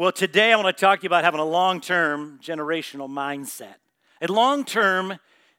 [0.00, 3.74] Well, today I want to talk to you about having a long term generational mindset.
[4.22, 5.18] A long term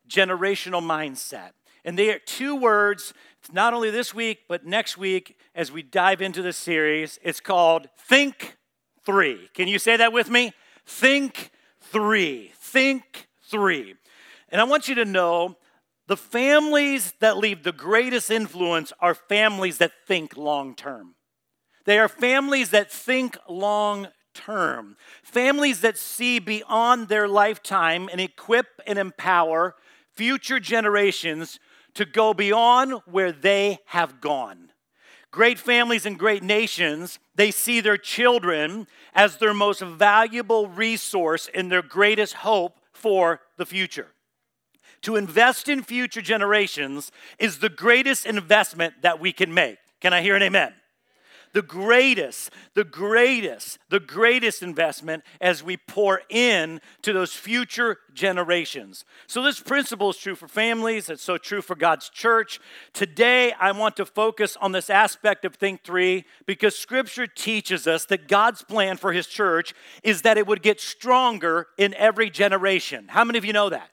[0.10, 1.52] generational mindset.
[1.86, 3.14] And they are two words,
[3.54, 7.20] not only this week, but next week as we dive into the series.
[7.22, 8.58] It's called Think
[9.06, 9.48] Three.
[9.54, 10.54] Can you say that with me?
[10.88, 12.52] Think Three.
[12.56, 13.94] Think Three.
[14.50, 15.56] And I want you to know
[16.08, 21.14] the families that leave the greatest influence are families that think long term.
[21.86, 24.08] They are families that think long
[24.46, 24.96] term.
[25.24, 29.76] Families that see beyond their lifetime and equip and empower
[30.14, 31.60] future generations
[31.94, 34.72] to go beyond where they have gone.
[35.32, 41.72] Great families and great nations, they see their children as their most valuable resource and
[41.72, 44.08] their greatest hope for the future.
[45.04, 49.78] To invest in future generations is the greatest investment that we can make.
[50.02, 50.74] Can I hear an amen?
[51.54, 59.06] The greatest, the greatest, the greatest investment as we pour in to those future generations.
[59.28, 62.60] So, this principle is true for families, it's so true for God's church.
[62.94, 68.06] Today, I want to focus on this aspect of Think 3 because Scripture teaches us
[68.06, 69.74] that God's plan for His church
[70.04, 73.06] is that it would get stronger in every generation.
[73.10, 73.91] How many of you know that?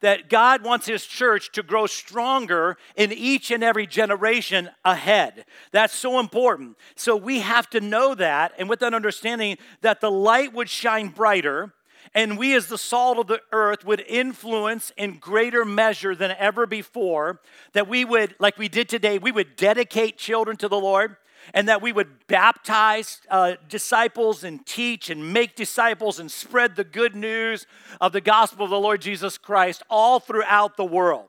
[0.00, 5.44] That God wants His church to grow stronger in each and every generation ahead.
[5.72, 6.76] That's so important.
[6.96, 11.08] So we have to know that, and with that understanding, that the light would shine
[11.08, 11.72] brighter.
[12.14, 16.66] And we, as the salt of the earth, would influence in greater measure than ever
[16.66, 17.40] before.
[17.72, 21.16] That we would, like we did today, we would dedicate children to the Lord
[21.54, 26.84] and that we would baptize uh, disciples and teach and make disciples and spread the
[26.84, 27.66] good news
[28.00, 31.28] of the gospel of the Lord Jesus Christ all throughout the world.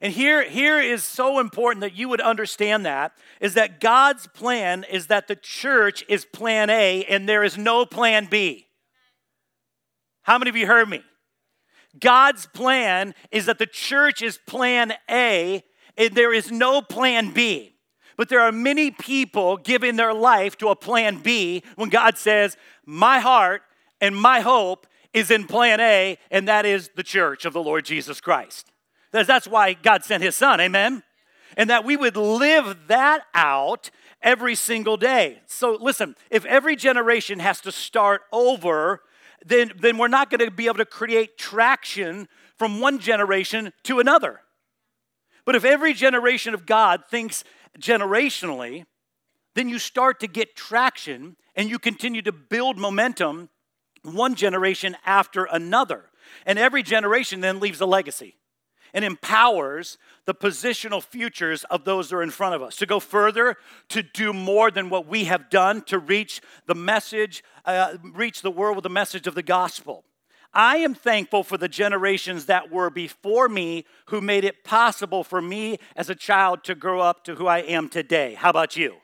[0.00, 4.84] And here, here is so important that you would understand that is that God's plan
[4.90, 8.66] is that the church is plan A and there is no plan B.
[10.22, 11.02] How many of you heard me?
[11.98, 15.62] God's plan is that the church is plan A
[15.96, 17.73] and there is no plan B.
[18.16, 22.56] But there are many people giving their life to a plan B when God says,
[22.86, 23.62] My heart
[24.00, 27.84] and my hope is in plan A, and that is the church of the Lord
[27.84, 28.70] Jesus Christ.
[29.12, 31.04] That's why God sent his son, amen?
[31.56, 35.40] And that we would live that out every single day.
[35.46, 39.02] So listen, if every generation has to start over,
[39.46, 42.26] then, then we're not to be able to create traction
[42.58, 44.40] from one generation to another.
[45.44, 47.44] But if every generation of God thinks
[47.78, 48.84] generationally,
[49.54, 53.48] then you start to get traction and you continue to build momentum
[54.02, 56.10] one generation after another.
[56.46, 58.36] And every generation then leaves a legacy
[58.92, 63.00] and empowers the positional futures of those that are in front of us to go
[63.00, 63.56] further,
[63.88, 68.50] to do more than what we have done, to reach the message, uh, reach the
[68.50, 70.04] world with the message of the gospel.
[70.54, 75.42] I am thankful for the generations that were before me who made it possible for
[75.42, 78.34] me as a child to grow up to who I am today.
[78.34, 78.94] How about you?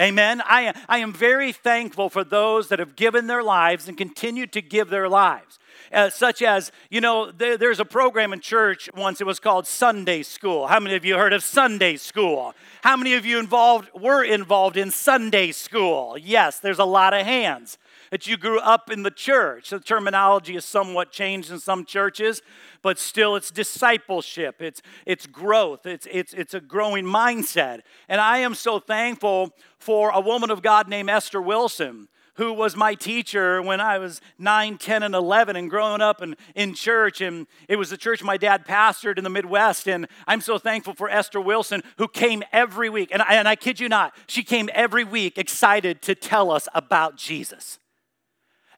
[0.00, 0.42] Amen.
[0.48, 4.46] I, am, I am very thankful for those that have given their lives and continue
[4.46, 5.58] to give their lives.
[5.92, 9.66] Uh, such as, you know, there, there's a program in church once, it was called
[9.66, 10.66] Sunday School.
[10.66, 12.54] How many of you heard of Sunday School?
[12.82, 16.16] How many of you involved were involved in Sunday School?
[16.16, 17.76] Yes, there's a lot of hands
[18.12, 19.70] that you grew up in the church.
[19.70, 22.42] The terminology is somewhat changed in some churches,
[22.82, 27.80] but still it's discipleship, it's, it's growth, it's, it's, it's a growing mindset.
[28.10, 32.74] And I am so thankful for a woman of God named Esther Wilson who was
[32.76, 37.20] my teacher when I was 9, 10, and 11 and growing up in, in church.
[37.20, 39.86] And it was the church my dad pastored in the Midwest.
[39.86, 43.10] And I'm so thankful for Esther Wilson, who came every week.
[43.12, 46.68] And I, and I kid you not, she came every week excited to tell us
[46.74, 47.78] about Jesus.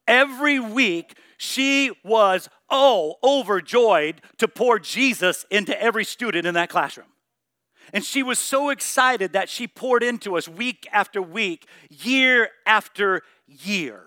[0.06, 7.08] Every week, she was, oh, overjoyed to pour Jesus into every student in that classroom.
[7.92, 13.22] And she was so excited that she poured into us week after week, year after
[13.46, 14.02] year.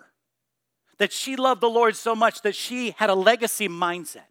[0.97, 4.25] That she loved the Lord so much that she had a legacy mindset.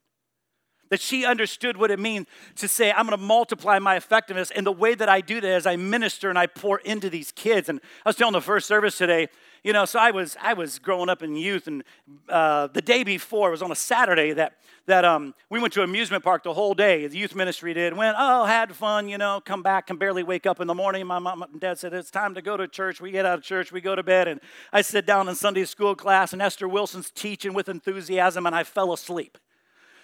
[0.90, 2.26] That she understood what it means
[2.56, 4.50] to say, I'm going to multiply my effectiveness.
[4.50, 7.32] And the way that I do that is I minister and I pour into these
[7.32, 7.68] kids.
[7.68, 9.28] And I was telling the first service today,
[9.66, 11.82] you know, so I was I was growing up in youth, and
[12.28, 15.82] uh, the day before it was on a Saturday that that um, we went to
[15.82, 17.04] amusement park the whole day.
[17.08, 17.96] The youth ministry did.
[17.96, 19.42] Went, oh, had fun, you know.
[19.44, 21.04] Come back, can barely wake up in the morning.
[21.04, 23.00] My mom and dad said it's time to go to church.
[23.00, 24.40] We get out of church, we go to bed, and
[24.72, 28.62] I sit down in Sunday school class, and Esther Wilson's teaching with enthusiasm, and I
[28.62, 29.36] fell asleep.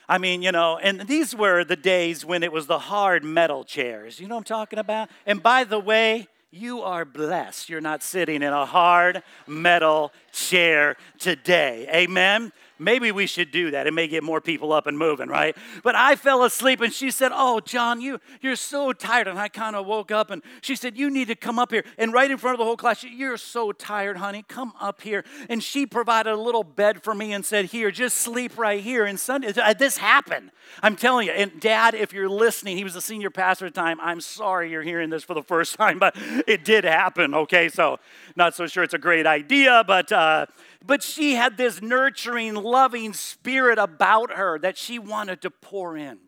[0.08, 3.62] I mean, you know, and these were the days when it was the hard metal
[3.62, 4.18] chairs.
[4.18, 5.08] You know what I'm talking about?
[5.24, 7.70] And by the way, you are blessed.
[7.70, 11.88] You're not sitting in a hard metal chair today.
[11.93, 12.52] Amen.
[12.82, 13.87] Maybe we should do that.
[13.87, 15.56] It may get more people up and moving, right?
[15.82, 19.29] But I fell asleep and she said, Oh, John, you, you're so tired.
[19.29, 21.84] And I kind of woke up and she said, You need to come up here.
[21.99, 24.44] And right in front of the whole class, You're so tired, honey.
[24.49, 25.25] Come up here.
[25.49, 29.05] And she provided a little bed for me and said, Here, just sleep right here.
[29.05, 30.50] And Sunday, uh, this happened.
[30.82, 31.32] I'm telling you.
[31.32, 34.00] And dad, if you're listening, he was a senior pastor at the time.
[34.00, 37.69] I'm sorry you're hearing this for the first time, but it did happen, okay?
[37.69, 37.99] So,
[38.37, 40.11] not so sure it's a great idea, but.
[40.11, 40.46] Uh,
[40.87, 46.19] but she had this nurturing, loving spirit about her that she wanted to pour in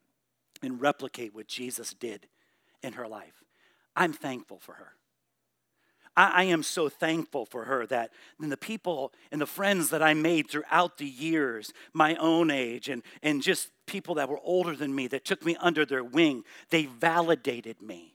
[0.62, 2.26] and replicate what Jesus did
[2.82, 3.42] in her life.
[3.96, 4.92] I'm thankful for her.
[6.16, 10.14] I, am so thankful for her that and the people and the friends that I
[10.14, 14.94] made throughout the years, my own age, and, and just people that were older than
[14.94, 18.14] me that took me under their wing, they validated me.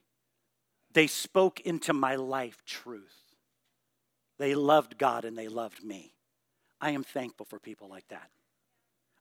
[0.94, 3.36] They spoke into my life truth.
[4.38, 6.14] They loved God and they loved me.
[6.82, 8.30] I am thankful for people like that.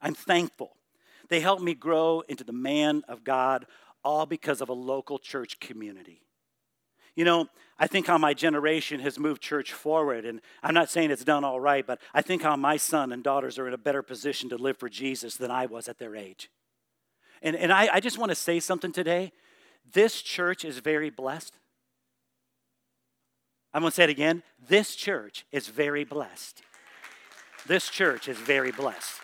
[0.00, 0.76] I'm thankful.
[1.28, 3.66] They helped me grow into the man of God,
[4.04, 6.22] all because of a local church community.
[7.16, 7.48] You know,
[7.80, 11.42] I think how my generation has moved church forward, and I'm not saying it's done
[11.42, 14.48] all right, but I think how my son and daughters are in a better position
[14.50, 16.48] to live for Jesus than I was at their age.
[17.42, 19.32] And, and I, I just want to say something today.
[19.92, 21.54] This church is very blessed.
[23.74, 24.42] I'm going to say it again.
[24.68, 26.62] This church is very blessed.
[27.68, 29.20] This church is very blessed.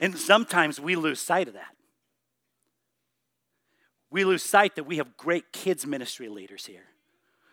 [0.00, 1.76] And sometimes we lose sight of that.
[4.10, 6.84] We lose sight that we have great kids' ministry leaders here.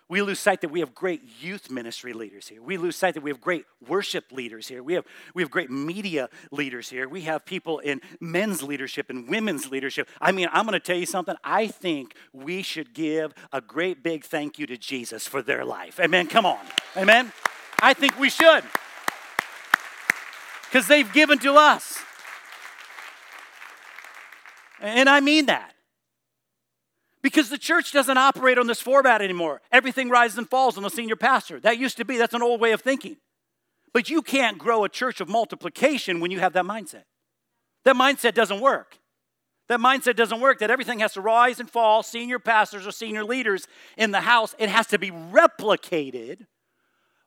[0.08, 2.62] We lose sight that we have great youth ministry leaders here.
[2.62, 4.84] We lose sight that we have great worship leaders here.
[4.84, 7.08] We have, we have great media leaders here.
[7.08, 10.10] We have people in men's leadership and women's leadership.
[10.20, 11.36] I mean, I'm going to tell you something.
[11.44, 16.00] I think we should give a great big thank you to Jesus for their life.
[16.00, 16.28] Amen.
[16.28, 16.60] Come on.
[16.98, 17.32] Amen.
[17.82, 18.64] I think we should
[20.72, 22.00] because they've given to us.
[24.80, 25.74] And I mean that.
[27.22, 29.62] Because the church doesn't operate on this format anymore.
[29.72, 31.60] Everything rises and falls on the senior pastor.
[31.60, 33.18] That used to be, that's an old way of thinking.
[33.94, 37.04] But you can't grow a church of multiplication when you have that mindset.
[37.84, 38.98] That mindset doesn't work.
[39.68, 43.26] That mindset doesn't work, that everything has to rise and fall, senior pastors or senior
[43.26, 43.68] leaders
[43.98, 44.56] in the house.
[44.58, 46.48] It has to be replicated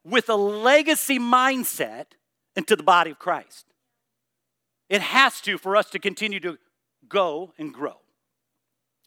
[0.03, 2.07] with a legacy mindset
[2.57, 3.67] into the body of Christ.
[4.89, 6.59] It has to for us to continue to
[7.09, 7.97] go and grow.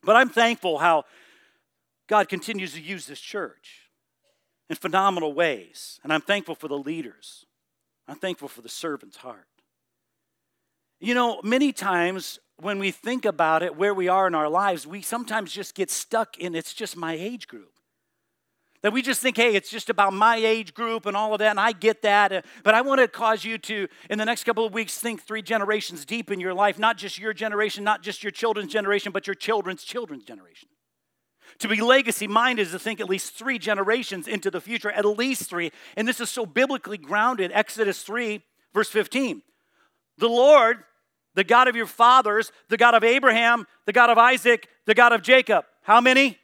[0.03, 1.05] But I'm thankful how
[2.07, 3.89] God continues to use this church
[4.69, 5.99] in phenomenal ways.
[6.03, 7.45] And I'm thankful for the leaders.
[8.07, 9.47] I'm thankful for the servant's heart.
[10.99, 14.87] You know, many times when we think about it, where we are in our lives,
[14.87, 17.76] we sometimes just get stuck in it's just my age group.
[18.83, 21.49] That we just think, hey, it's just about my age group and all of that,
[21.49, 22.31] and I get that.
[22.31, 25.23] Uh, but I want to cause you to, in the next couple of weeks, think
[25.23, 29.11] three generations deep in your life, not just your generation, not just your children's generation,
[29.11, 30.69] but your children's children's generation.
[31.59, 35.05] To be legacy minded is to think at least three generations into the future, at
[35.05, 35.71] least three.
[35.95, 37.51] And this is so biblically grounded.
[37.53, 38.43] Exodus 3,
[38.73, 39.41] verse 15.
[40.19, 40.77] The Lord,
[41.35, 45.13] the God of your fathers, the God of Abraham, the God of Isaac, the God
[45.13, 45.65] of Jacob.
[45.81, 46.37] How many?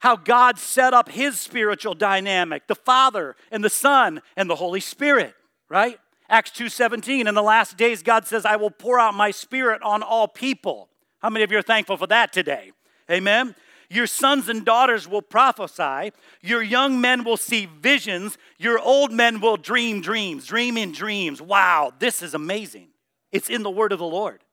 [0.00, 4.80] How God set up his spiritual dynamic, the Father and the Son and the Holy
[4.80, 5.34] Spirit,
[5.68, 5.98] right?
[6.28, 10.02] Acts 2:17 in the last days God says I will pour out my spirit on
[10.02, 10.88] all people.
[11.20, 12.72] How many of you are thankful for that today?
[13.10, 13.56] Amen.
[13.90, 16.12] Your sons and daughters will prophesy.
[16.42, 18.36] Your young men will see visions.
[18.58, 21.40] Your old men will dream dreams, dream in dreams.
[21.40, 22.88] Wow, this is amazing.
[23.32, 24.44] It's in the word of the Lord.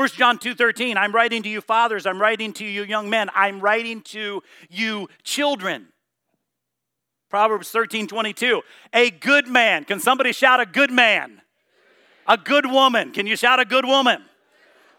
[0.00, 3.60] 1 John 2:13 I'm writing to you fathers I'm writing to you young men I'm
[3.60, 5.88] writing to you children.
[7.28, 8.62] Proverbs 13:22
[8.94, 11.42] A good man can somebody shout a good man?
[12.26, 14.24] A good woman can you shout a good woman?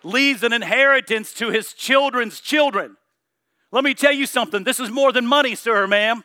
[0.04, 2.96] Leaves an inheritance to his children's children.
[3.72, 6.24] Let me tell you something this is more than money sir ma'am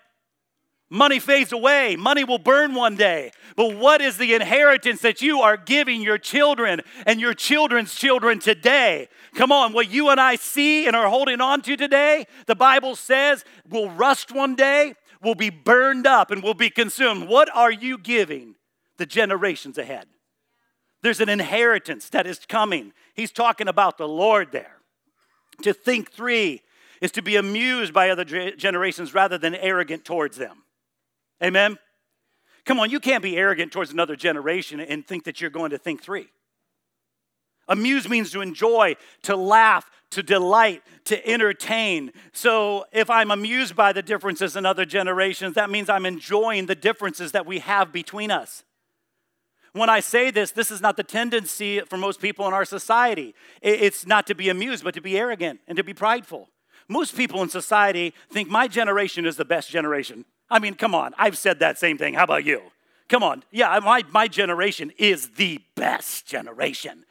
[0.89, 1.97] Money fades away.
[1.97, 3.33] Money will burn one day.
[3.57, 8.39] But what is the inheritance that you are giving your children and your children's children
[8.39, 9.09] today?
[9.35, 12.95] Come on, what you and I see and are holding on to today, the Bible
[12.95, 17.29] says will rust one day, will be burned up, and will be consumed.
[17.29, 18.55] What are you giving
[18.97, 20.07] the generations ahead?
[21.03, 22.93] There's an inheritance that is coming.
[23.13, 24.77] He's talking about the Lord there.
[25.63, 26.63] To think three
[27.01, 30.63] is to be amused by other generations rather than arrogant towards them.
[31.43, 31.79] Amen?
[32.65, 35.79] Come on, you can't be arrogant towards another generation and think that you're going to
[35.79, 36.29] think three.
[37.69, 42.13] Amuse means to enjoy, to laugh, to delight, to entertain.
[42.33, 46.75] So if I'm amused by the differences in other generations, that means I'm enjoying the
[46.75, 48.63] differences that we have between us.
[49.73, 53.35] When I say this, this is not the tendency for most people in our society.
[53.61, 56.49] It's not to be amused, but to be arrogant and to be prideful.
[56.89, 60.25] Most people in society think my generation is the best generation.
[60.51, 62.15] I mean, come on, I've said that same thing.
[62.15, 62.63] How about you?
[63.09, 63.45] Come on.
[63.51, 67.05] Yeah, my, my generation is the best generation.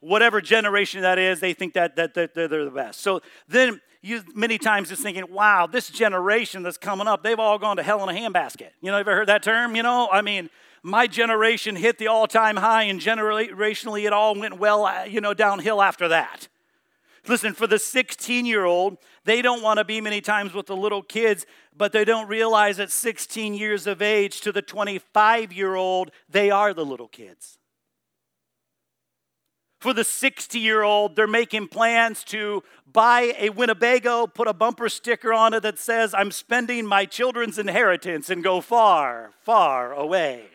[0.00, 3.00] Whatever generation that is, they think that, that, that they're the best.
[3.00, 7.58] So then you many times just thinking, wow, this generation that's coming up, they've all
[7.58, 8.70] gone to hell in a handbasket.
[8.80, 9.74] You know, ever heard that term?
[9.74, 10.50] You know, I mean,
[10.82, 15.34] my generation hit the all-time high and generationally it all went well, uh, you know,
[15.34, 16.48] downhill after that.
[17.28, 20.76] Listen, for the 16 year old, they don't want to be many times with the
[20.76, 25.74] little kids, but they don't realize at 16 years of age to the 25 year
[25.74, 27.58] old, they are the little kids.
[29.80, 34.88] For the 60 year old, they're making plans to buy a Winnebago, put a bumper
[34.88, 40.46] sticker on it that says, I'm spending my children's inheritance and go far, far away.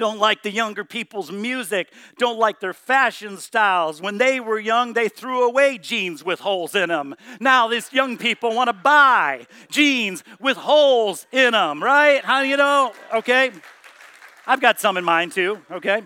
[0.00, 4.00] Don't like the younger people's music, don't like their fashion styles.
[4.00, 7.14] When they were young, they threw away jeans with holes in them.
[7.38, 12.24] Now, these young people want to buy jeans with holes in them, right?
[12.24, 12.94] How you know?
[13.14, 13.52] Okay.
[14.46, 16.02] I've got some in mind too, okay?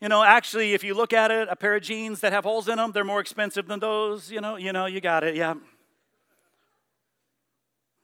[0.00, 2.68] You know, actually, if you look at it, a pair of jeans that have holes
[2.68, 4.30] in them, they're more expensive than those.
[4.30, 5.54] You know, you know, you got it, yeah.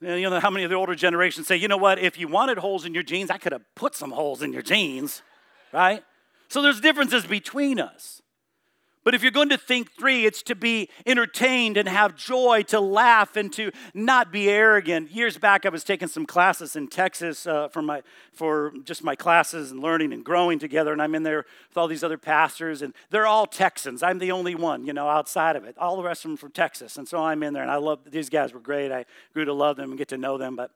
[0.04, 2.58] You know how many of the older generations say, you know what, if you wanted
[2.58, 5.22] holes in your jeans, I could have put some holes in your jeans,
[5.72, 6.02] right?
[6.48, 8.20] So there's differences between us.
[9.04, 12.80] But if you're going to think three, it's to be entertained and have joy, to
[12.80, 15.10] laugh and to not be arrogant.
[15.10, 19.14] Years back, I was taking some classes in Texas uh, for, my, for just my
[19.14, 20.90] classes and learning and growing together.
[20.90, 24.02] And I'm in there with all these other pastors, and they're all Texans.
[24.02, 25.76] I'm the only one, you know, outside of it.
[25.76, 26.96] All the rest of them from Texas.
[26.96, 28.90] And so I'm in there, and I love these guys were great.
[28.90, 30.56] I grew to love them and get to know them.
[30.56, 30.70] But,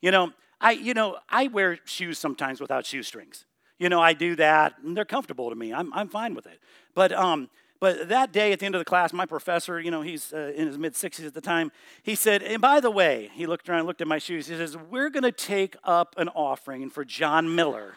[0.00, 3.44] you know, I, you know, I wear shoes sometimes without shoestrings.
[3.80, 5.74] You know, I do that, and they're comfortable to me.
[5.74, 6.60] I'm, I'm fine with it.
[6.94, 7.50] But, um,
[7.82, 10.52] but that day at the end of the class, my professor, you know, he's uh,
[10.54, 11.72] in his mid 60s at the time,
[12.04, 14.46] he said, and by the way, he looked around, looked at my shoes.
[14.46, 17.94] He says, We're going to take up an offering for John Miller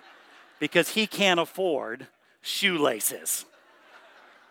[0.60, 2.08] because he can't afford
[2.42, 3.46] shoelaces.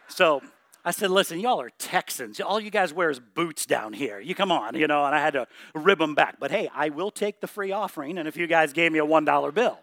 [0.06, 0.40] So
[0.84, 2.38] I said, Listen, y'all are Texans.
[2.38, 4.20] All you guys wear is boots down here.
[4.20, 6.36] You come on, you know, and I had to rib them back.
[6.38, 9.04] But hey, I will take the free offering, and if you guys gave me a
[9.04, 9.80] $1 bill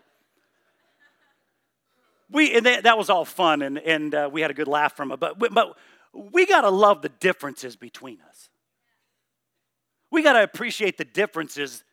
[2.31, 4.95] we and that, that was all fun and, and uh, we had a good laugh
[4.95, 5.75] from it but, but
[6.13, 8.50] we got to love the differences between us.
[10.11, 11.83] We got to appreciate the differences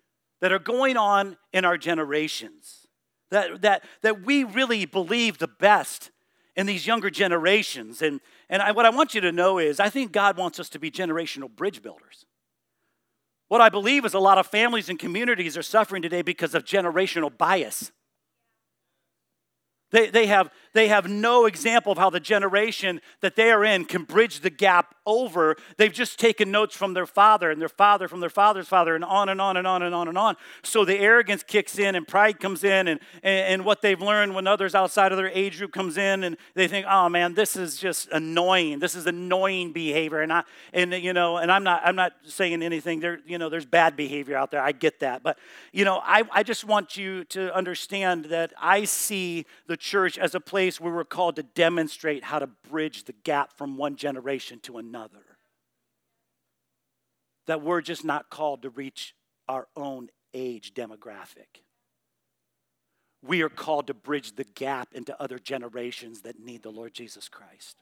[0.41, 2.87] that are going on in our generations
[3.31, 6.11] that, that, that we really believe the best
[6.57, 8.03] in these younger generations.
[8.03, 10.69] And, and I, what i want you to know is i think god wants us
[10.71, 12.25] to be generational bridge builders.
[13.49, 16.65] What i believe is a lot of families and communities are suffering today because of
[16.65, 17.93] generational bias
[19.91, 23.85] they, they, have, they have no example of how the generation that they are in
[23.85, 25.57] can bridge the gap over.
[25.77, 29.05] They've just taken notes from their father and their father from their father's father and
[29.05, 30.37] on and on and on and on and on.
[30.63, 34.35] So the arrogance kicks in and pride comes in and, and, and what they've learned
[34.35, 37.57] when others outside of their age group comes in and they think, oh man, this
[37.57, 38.79] is just annoying.
[38.79, 40.21] This is annoying behavior.
[40.21, 43.01] And I and you know, and I'm not I'm not saying anything.
[43.01, 44.63] There, you know, there's bad behavior out there.
[44.63, 45.23] I get that.
[45.23, 45.39] But
[45.73, 50.35] you know, I, I just want you to understand that I see the church as
[50.35, 54.61] a place where we're called to demonstrate how to bridge the gap from one generation
[54.61, 55.25] to another.
[57.47, 59.15] That we're just not called to reach
[59.49, 61.63] our own age demographic.
[63.23, 67.29] We are called to bridge the gap into other generations that need the Lord Jesus
[67.29, 67.77] Christ.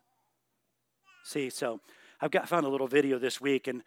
[1.24, 1.80] See, so
[2.20, 3.82] I've got found a little video this week, and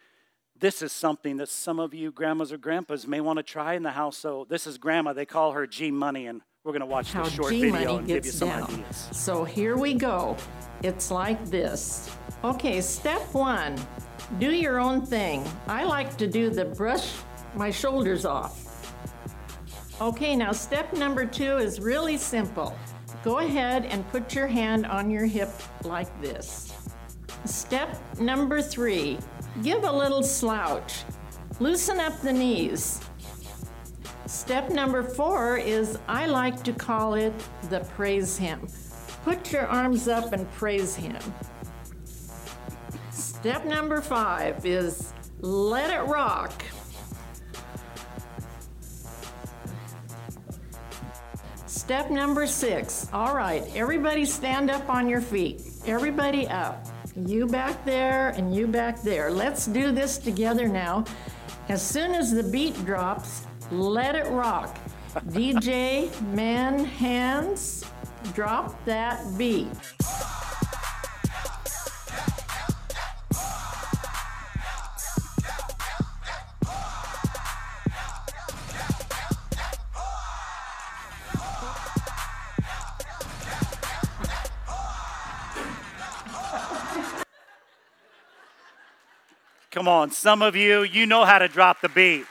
[0.58, 3.82] this is something that some of you grandmas or grandpas may want to try in
[3.82, 4.18] the house.
[4.18, 5.14] So this is grandma.
[5.14, 7.72] They call her G Money, and we're going to watch How this short G video
[7.72, 8.64] money and give you gets some down.
[8.64, 9.08] ideas.
[9.12, 10.36] So here we go.
[10.82, 12.14] It's like this.
[12.44, 13.78] Okay, step one
[14.38, 15.44] do your own thing.
[15.66, 17.14] I like to do the brush
[17.56, 18.66] my shoulders off.
[20.00, 22.78] Okay, now step number two is really simple.
[23.24, 25.50] Go ahead and put your hand on your hip
[25.82, 26.72] like this.
[27.44, 29.18] Step number three
[29.62, 31.04] give a little slouch.
[31.58, 33.00] Loosen up the knees.
[34.30, 37.32] Step number four is I like to call it
[37.68, 38.68] the praise hymn.
[39.24, 41.18] Put your arms up and praise him.
[43.10, 46.52] Step number five is let it rock.
[51.66, 53.08] Step number six.
[53.12, 55.60] All right, everybody stand up on your feet.
[55.86, 56.86] Everybody up.
[57.16, 59.32] You back there and you back there.
[59.32, 61.04] Let's do this together now.
[61.68, 64.76] As soon as the beat drops, let it rock.
[65.28, 67.84] DJ, man, hands,
[68.34, 69.68] drop that beat.
[89.70, 92.26] Come on, some of you, you know how to drop the beat.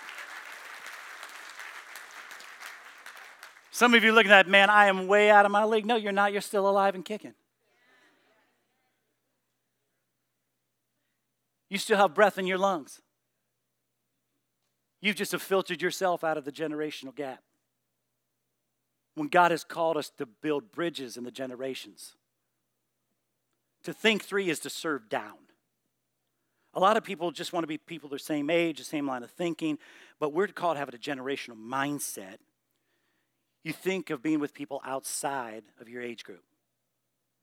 [3.80, 5.86] Some of you looking at, man, I am way out of my league.
[5.86, 6.34] No, you're not.
[6.34, 7.34] You're still alive and kicking.
[11.70, 13.00] You still have breath in your lungs.
[15.00, 17.42] You've just have filtered yourself out of the generational gap.
[19.16, 22.18] When God has called us to build bridges in the generations,
[23.84, 25.38] to think three is to serve down.
[26.74, 29.24] A lot of people just want to be people the same age, the same line
[29.24, 29.80] of thinking,
[30.20, 32.40] but we're called to have a generational mindset.
[33.70, 36.42] You think of being with people outside of your age group.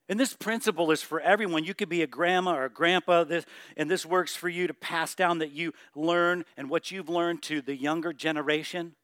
[0.09, 1.63] And this principle is for everyone.
[1.63, 3.45] You could be a grandma or a grandpa, this,
[3.77, 7.43] and this works for you to pass down that you learn and what you've learned
[7.43, 8.97] to the younger generation.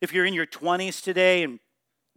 [0.00, 1.60] If you're in your 20s today and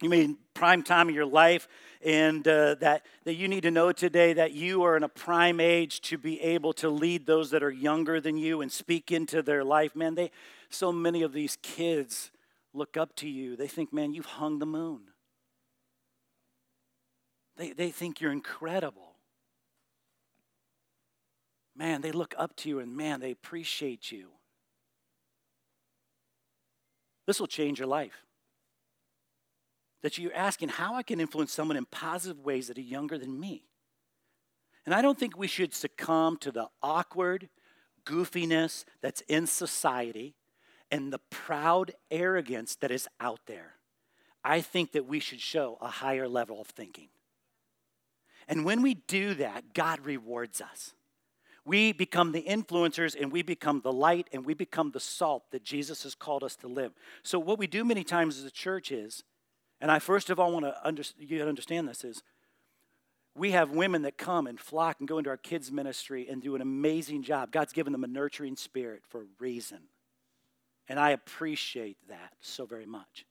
[0.01, 1.67] you mean prime time of your life
[2.03, 5.59] and uh, that, that you need to know today that you are in a prime
[5.59, 9.43] age to be able to lead those that are younger than you and speak into
[9.43, 10.31] their life man they
[10.69, 12.31] so many of these kids
[12.73, 13.55] look up to you.
[13.55, 15.01] They think man you've hung the moon.
[17.57, 19.15] They, they think you're incredible.
[21.75, 24.29] Man they look up to you and man they appreciate you.
[27.25, 28.23] This will change your life.
[30.01, 33.39] That you're asking how I can influence someone in positive ways that are younger than
[33.39, 33.63] me.
[34.85, 37.49] And I don't think we should succumb to the awkward
[38.05, 40.35] goofiness that's in society
[40.91, 43.73] and the proud arrogance that is out there.
[44.43, 47.09] I think that we should show a higher level of thinking.
[48.47, 50.93] And when we do that, God rewards us.
[51.65, 55.65] We become the influencers and we become the light and we become the salt that
[55.65, 56.93] Jesus has called us to live.
[57.23, 59.23] So, what we do many times as a church is
[59.79, 62.23] and I first of all want to under, you understand this is
[63.35, 66.55] we have women that come and flock and go into our kids' ministry and do
[66.55, 67.51] an amazing job.
[67.51, 69.79] God's given them a nurturing spirit for a reason.
[70.87, 73.25] And I appreciate that so very much.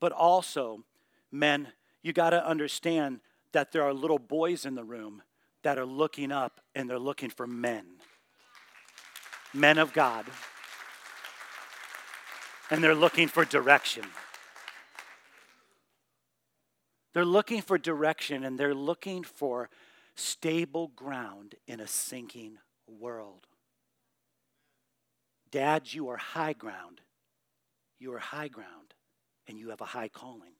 [0.00, 0.84] But also,
[1.30, 1.68] men,
[2.02, 3.20] you got to understand
[3.52, 5.22] that there are little boys in the room
[5.62, 7.84] that are looking up and they're looking for men.
[9.54, 10.26] Men of God.
[12.70, 14.04] And they're looking for direction.
[17.12, 19.68] They're looking for direction and they're looking for
[20.14, 23.46] stable ground in a sinking world.
[25.52, 27.02] Dads, you are high ground.
[28.00, 28.94] You are high ground
[29.46, 30.54] and you have a high calling.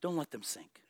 [0.00, 0.80] Don't let them sink.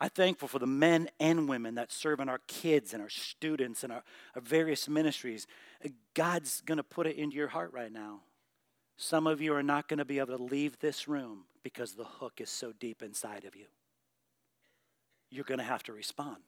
[0.00, 3.84] I'm thankful for the men and women that serve in our kids and our students
[3.84, 4.02] and our,
[4.34, 5.46] our various ministries.
[6.14, 8.20] God's going to put it into your heart right now.
[8.96, 12.04] Some of you are not going to be able to leave this room because the
[12.04, 13.66] hook is so deep inside of you.
[15.30, 16.38] You're going to have to respond.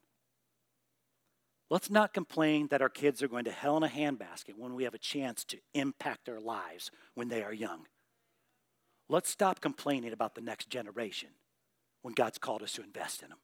[1.70, 4.84] Let's not complain that our kids are going to hell in a handbasket when we
[4.84, 7.86] have a chance to impact their lives when they are young.
[9.08, 11.30] Let's stop complaining about the next generation
[12.02, 13.38] when God's called us to invest in them.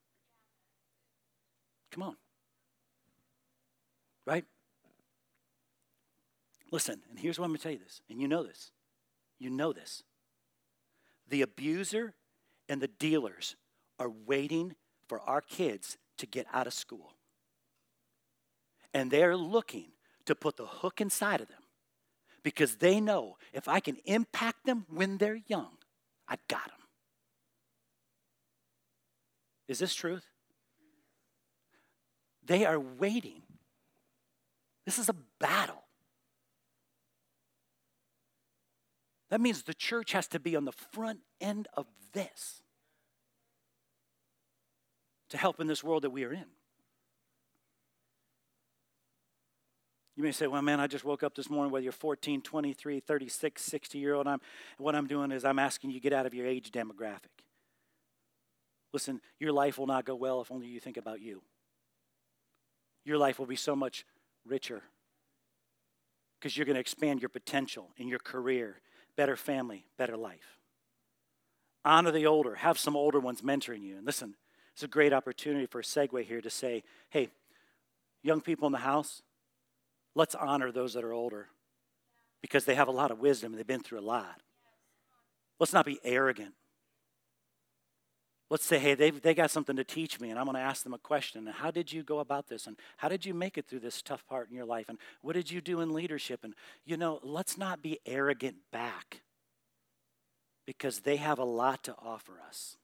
[1.91, 2.17] Come on.
[4.27, 4.45] Right?
[6.71, 8.71] Listen, and here's what I'm going to tell you this, and you know this.
[9.39, 10.03] You know this.
[11.29, 12.15] The abuser
[12.69, 13.57] and the dealers
[13.99, 14.75] are waiting
[15.09, 17.15] for our kids to get out of school.
[18.95, 19.93] And they're looking
[20.27, 21.63] to put the hook inside of them
[22.43, 25.77] because they know if I can impact them when they're young,
[26.29, 26.79] I got them.
[29.69, 30.25] Is this truth?
[32.45, 33.43] They are waiting.
[34.87, 35.85] This is a battle.
[39.31, 42.63] That means the church has to be on the front end of this
[45.29, 46.47] to help in this world that we are in.
[50.19, 52.99] You may say, well, man, I just woke up this morning, whether you're 14, 23,
[52.99, 54.41] 36, 60 year old, I'm,
[54.77, 57.31] what I'm doing is I'm asking you get out of your age demographic.
[58.93, 61.41] Listen, your life will not go well if only you think about you.
[63.05, 64.05] Your life will be so much
[64.45, 64.83] richer
[66.41, 68.81] because you're going to expand your potential in your career,
[69.17, 70.59] better family, better life.
[71.85, 73.97] Honor the older, have some older ones mentoring you.
[73.97, 74.35] And listen,
[74.73, 77.29] it's a great opportunity for a segue here to say, hey,
[78.25, 79.23] young people in the house,
[80.19, 81.47] let's honor those that are older
[82.43, 84.43] because they have a lot of wisdom and they've been through a lot.
[85.61, 86.55] Let's not be arrogant.
[88.51, 90.83] Let's say, hey, they they got something to teach me, and I'm going to ask
[90.83, 91.47] them a question.
[91.47, 92.67] And how did you go about this?
[92.67, 94.87] And how did you make it through this tough part in your life?
[94.89, 96.41] And what did you do in leadership?
[96.43, 96.55] And,
[96.87, 99.21] you know, let's not be arrogant back
[100.67, 102.79] because they have a lot to offer us.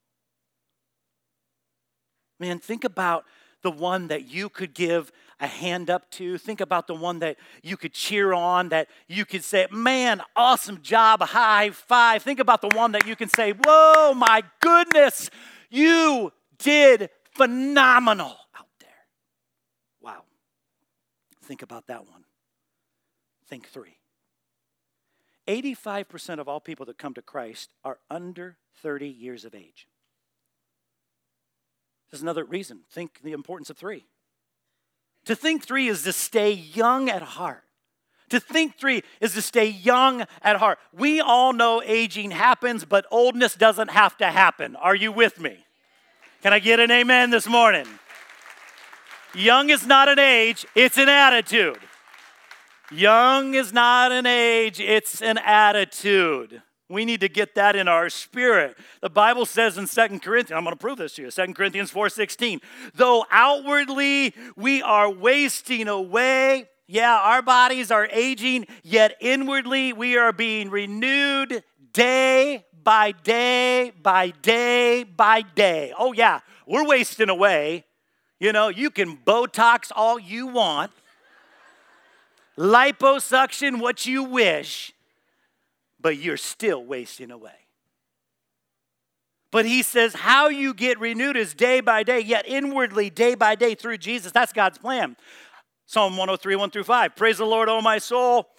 [2.38, 3.24] Man, think about
[3.64, 6.38] the one that you could give a hand up to.
[6.38, 10.80] Think about the one that you could cheer on, that you could say, Man, awesome
[10.82, 12.22] job, high five.
[12.22, 15.28] Think about the one that you can say, Whoa, my goodness,
[15.70, 18.90] you did phenomenal out there.
[20.00, 20.22] Wow.
[21.42, 22.24] Think about that one.
[23.48, 23.98] Think three.
[25.48, 29.88] 85% of all people that come to Christ are under 30 years of age.
[32.22, 32.80] Another reason.
[32.90, 34.06] Think the importance of three.
[35.26, 37.62] To think three is to stay young at heart.
[38.30, 40.78] To think three is to stay young at heart.
[40.92, 44.76] We all know aging happens, but oldness doesn't have to happen.
[44.76, 45.64] Are you with me?
[46.42, 47.86] Can I get an amen this morning?
[49.34, 51.78] Young is not an age, it's an attitude.
[52.90, 56.62] Young is not an age, it's an attitude.
[56.90, 58.76] We need to get that in our spirit.
[59.00, 61.90] The Bible says in Second Corinthians, I'm going to prove this to you, Second Corinthians
[61.90, 62.60] 4:16,
[62.94, 70.32] though outwardly we are wasting away, yeah, our bodies are aging, yet inwardly we are
[70.32, 75.94] being renewed day by day by day by day.
[75.98, 77.86] Oh yeah, we're wasting away.
[78.38, 80.90] You know, you can Botox all you want.
[82.58, 84.93] Liposuction what you wish
[86.04, 87.56] but you're still wasting away.
[89.50, 93.54] But he says, how you get renewed is day by day, yet inwardly, day by
[93.54, 94.30] day through Jesus.
[94.30, 95.16] That's God's plan.
[95.86, 97.16] Psalm 103, 1 through 5.
[97.16, 98.50] Praise the Lord, O my soul.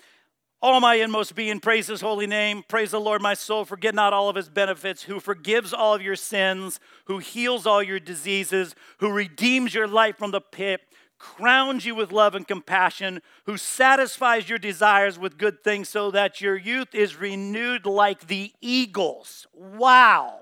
[0.60, 2.64] All my inmost being, praise his holy name.
[2.68, 3.64] Praise the Lord, my soul.
[3.64, 7.84] Forget not all of his benefits, who forgives all of your sins, who heals all
[7.84, 10.82] your diseases, who redeems your life from the pit
[11.17, 16.41] crowns you with love and compassion, who satisfies your desires with good things so that
[16.41, 19.47] your youth is renewed like the eagles.
[19.54, 20.39] Wow.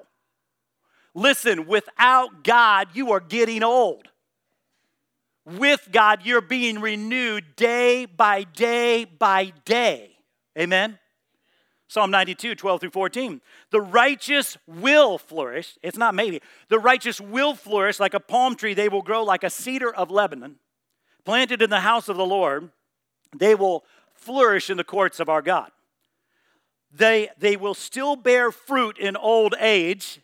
[1.14, 4.10] Listen, without God, you are getting old.
[5.46, 10.12] With God, you're being renewed day by day by day.
[10.58, 11.00] Amen?
[11.88, 13.42] Psalm 92, 12 through 14.
[13.70, 15.78] The righteous will flourish.
[15.84, 16.42] It's not maybe.
[16.70, 18.74] The righteous will flourish like a palm tree.
[18.74, 20.56] They will grow like a cedar of Lebanon
[21.26, 22.70] planted in the house of the Lord,
[23.36, 23.84] they will
[24.14, 25.72] flourish in the courts of our God.
[26.92, 30.22] They, they will still bear fruit in old age.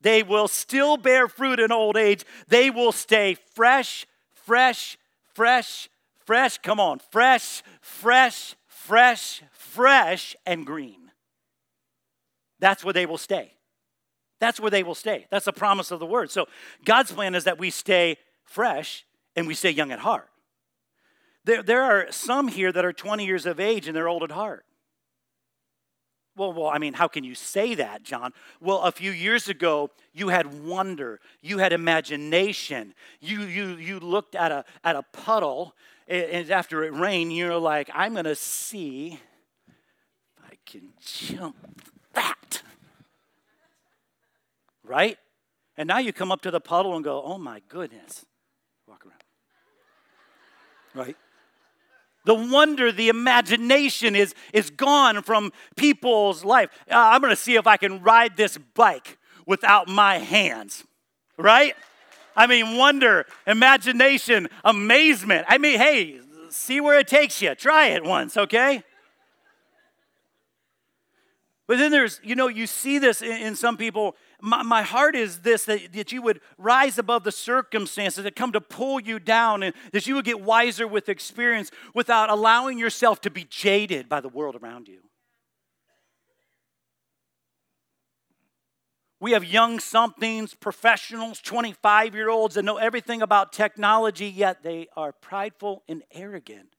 [0.00, 2.24] They will still bear fruit in old age.
[2.48, 4.98] They will stay fresh, fresh,
[5.34, 5.88] fresh,
[6.24, 6.58] fresh.
[6.58, 11.10] Come on, fresh, fresh, fresh, fresh, and green.
[12.58, 13.52] That's where they will stay.
[14.40, 15.26] That's where they will stay.
[15.30, 16.30] That's the promise of the word.
[16.30, 16.46] So
[16.84, 19.04] God's plan is that we stay fresh
[19.36, 20.28] and we stay young at heart.
[21.44, 24.32] There, there are some here that are 20 years of age and they're old at
[24.32, 24.64] heart.
[26.36, 28.32] Well, well, I mean, how can you say that, John?
[28.60, 32.94] Well, a few years ago, you had wonder, you had imagination.
[33.20, 35.74] You, you, you looked at a, at a puddle,
[36.06, 39.18] and after it rained, you're like, I'm to see
[39.66, 41.56] if I can jump
[42.12, 42.62] that.
[44.84, 45.16] Right?
[45.78, 48.26] And now you come up to the puddle and go, oh my goodness.
[50.96, 51.16] Right?
[52.24, 56.70] The wonder, the imagination is, is gone from people's life.
[56.90, 60.84] Uh, I'm gonna see if I can ride this bike without my hands,
[61.38, 61.76] right?
[62.34, 65.46] I mean, wonder, imagination, amazement.
[65.48, 66.18] I mean, hey,
[66.50, 67.54] see where it takes you.
[67.54, 68.82] Try it once, okay?
[71.68, 75.16] But then there's, you know, you see this in, in some people my, my heart
[75.16, 79.18] is this that, that you would rise above the circumstances that come to pull you
[79.18, 84.08] down and that you would get wiser with experience without allowing yourself to be jaded
[84.08, 85.00] by the world around you.
[89.18, 94.86] We have young somethings, professionals, 25 year olds that know everything about technology, yet they
[94.96, 96.76] are prideful and arrogant.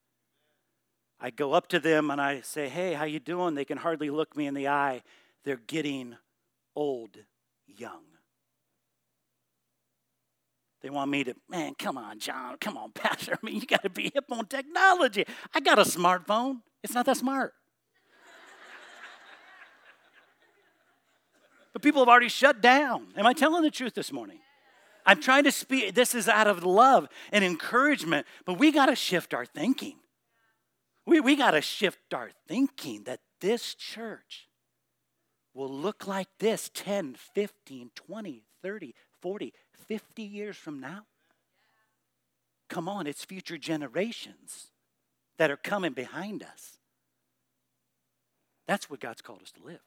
[1.20, 4.12] I go up to them and I say, "Hey, how you doing?" They can hardly
[4.12, 5.02] look me in the eye.
[5.44, 6.16] They're getting
[6.76, 7.18] old
[7.68, 8.04] young.
[10.82, 13.34] They want me to, man, come on, John, come on, Pastor.
[13.34, 15.26] I mean, you got to be hip on technology.
[15.54, 16.62] I got a smartphone.
[16.84, 17.54] It's not that smart.
[21.74, 23.08] but people have already shut down.
[23.18, 24.40] Am I telling the truth this morning?
[25.06, 28.96] I'm trying to speak, this is out of love and encouragement, but we got to
[28.96, 29.96] shift our thinking.
[31.06, 34.47] We, we got to shift our thinking that this church
[35.58, 39.54] will look like this 10, 15, 20, 30, 40,
[39.88, 41.06] 50 years from now.
[42.70, 44.68] Come on, it's future generations
[45.38, 46.78] that are coming behind us.
[48.68, 49.82] That's what God's called us to live.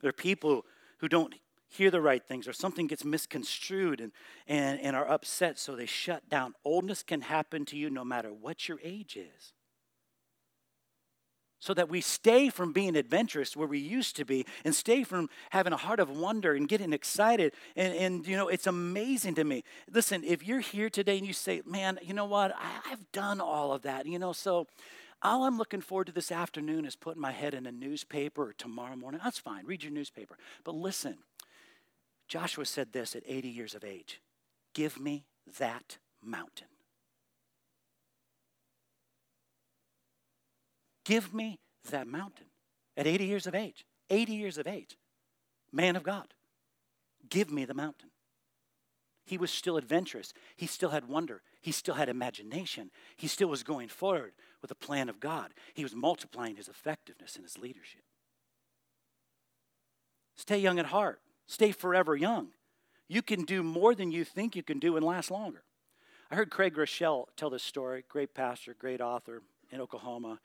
[0.00, 0.64] There are people
[0.98, 1.34] who don't
[1.68, 4.12] hear the right things or something gets misconstrued and,
[4.46, 6.54] and, and are upset, so they shut down.
[6.64, 9.52] Oldness can happen to you no matter what your age is.
[11.62, 15.30] So that we stay from being adventurous where we used to be and stay from
[15.50, 17.52] having a heart of wonder and getting excited.
[17.76, 19.62] And, and you know, it's amazing to me.
[19.88, 22.52] Listen, if you're here today and you say, man, you know what?
[22.56, 24.66] I, I've done all of that, you know, so
[25.22, 28.54] all I'm looking forward to this afternoon is putting my head in a newspaper or
[28.54, 29.20] tomorrow morning.
[29.22, 29.64] That's fine.
[29.64, 30.36] Read your newspaper.
[30.64, 31.18] But listen,
[32.26, 34.20] Joshua said this at 80 years of age
[34.74, 35.26] Give me
[35.60, 36.71] that mountain.
[41.04, 41.58] Give me
[41.90, 42.46] that mountain
[42.96, 43.84] at 80 years of age.
[44.10, 44.96] 80 years of age.
[45.72, 46.34] Man of God.
[47.28, 48.10] Give me the mountain.
[49.24, 50.32] He was still adventurous.
[50.56, 51.42] He still had wonder.
[51.60, 52.90] He still had imagination.
[53.16, 55.54] He still was going forward with the plan of God.
[55.74, 58.02] He was multiplying his effectiveness and his leadership.
[60.36, 61.20] Stay young at heart.
[61.46, 62.48] Stay forever young.
[63.08, 65.62] You can do more than you think you can do and last longer.
[66.30, 70.40] I heard Craig Groeschel tell this story, great pastor, great author in Oklahoma,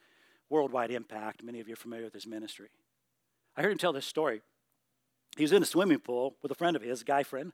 [0.50, 1.44] worldwide impact.
[1.44, 2.70] Many of you are familiar with his ministry.
[3.56, 4.42] I heard him tell this story.
[5.36, 7.52] He was in a swimming pool with a friend of his, a guy friend.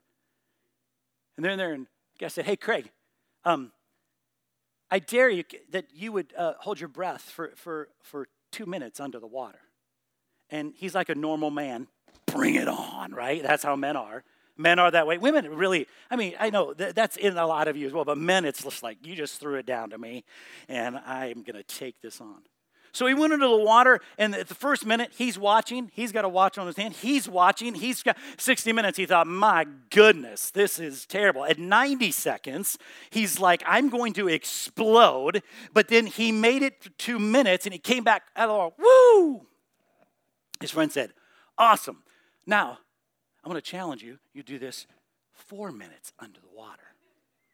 [1.36, 2.90] And they're in there, and the guy said, Hey, Craig,
[3.44, 3.72] um,
[4.90, 9.00] I dare you that you would uh, hold your breath for, for, for two minutes
[9.00, 9.58] under the water.
[10.50, 11.88] And he's like a normal man
[12.26, 13.42] bring it on, right?
[13.42, 14.22] That's how men are.
[14.56, 15.18] Men are that way.
[15.18, 18.18] Women really, I mean, I know that's in a lot of you as well, but
[18.18, 20.24] men, it's just like, you just threw it down to me,
[20.68, 22.42] and I'm going to take this on.
[22.94, 25.90] So he went into the water, and at the first minute, he's watching.
[25.94, 26.94] He's got a watch on his hand.
[26.94, 27.74] He's watching.
[27.74, 28.96] He's got 60 minutes.
[28.96, 31.44] He thought, my goodness, this is terrible.
[31.44, 32.78] At 90 seconds,
[33.10, 35.42] he's like, I'm going to explode.
[35.72, 38.74] But then he made it two minutes, and he came back out of the water.
[38.78, 39.46] Woo!
[40.60, 41.12] His friend said,
[41.58, 42.04] Awesome.
[42.46, 42.78] Now,
[43.42, 44.18] I'm going to challenge you.
[44.32, 44.86] You do this
[45.32, 46.82] four minutes under the water.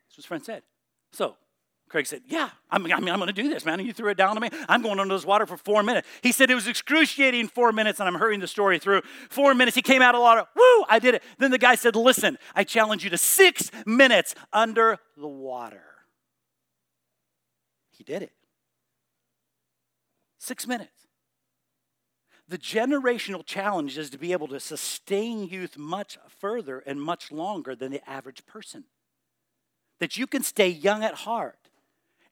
[0.04, 0.64] That's what his friend said.
[1.12, 1.36] So
[1.90, 3.80] Craig said, Yeah, I'm, I mean, I'm going to do this, man.
[3.80, 4.48] And you threw it down to me.
[4.68, 6.06] I'm going under this water for four minutes.
[6.22, 9.02] He said it was excruciating four minutes, and I'm hurrying the story through.
[9.28, 10.46] Four minutes, he came out of the water.
[10.54, 11.22] Woo, I did it.
[11.38, 15.82] Then the guy said, Listen, I challenge you to six minutes under the water.
[17.90, 18.32] He did it.
[20.38, 20.92] Six minutes.
[22.48, 27.74] The generational challenge is to be able to sustain youth much further and much longer
[27.74, 28.84] than the average person.
[29.98, 31.69] That you can stay young at heart,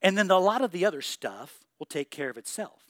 [0.02, 2.82] and then a lot of the other stuff will take care of itself.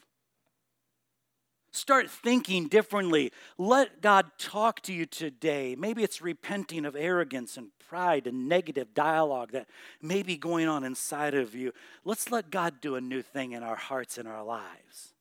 [1.71, 3.31] Start thinking differently.
[3.59, 5.77] Let God talk to you today.
[5.79, 9.69] Maybe it's repenting of arrogance and pride and negative dialogue that
[10.01, 11.73] may be going on inside of you.
[12.05, 15.13] Let's let God do a new thing in our hearts and our lives.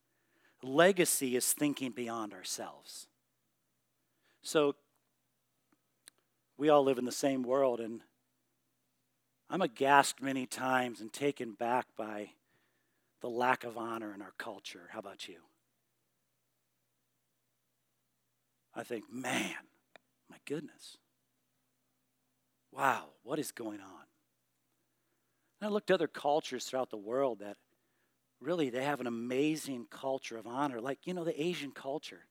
[0.63, 3.07] Legacy is thinking beyond ourselves.
[4.41, 4.75] So,
[6.57, 8.01] we all live in the same world, and
[9.49, 12.31] I'm aghast many times and taken back by
[13.21, 14.89] the lack of honor in our culture.
[14.91, 15.37] How about you?
[18.75, 19.55] I think, man,
[20.29, 20.97] my goodness.
[22.71, 24.05] Wow, what is going on?
[25.59, 27.57] And I looked at other cultures throughout the world that
[28.39, 32.25] really they have an amazing culture of honor, like, you know, the Asian culture.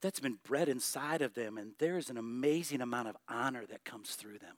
[0.00, 4.14] That's been bred inside of them, and there's an amazing amount of honor that comes
[4.14, 4.56] through them.